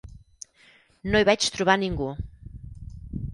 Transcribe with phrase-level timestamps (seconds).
[1.15, 2.09] No hi vaig trobar ningú.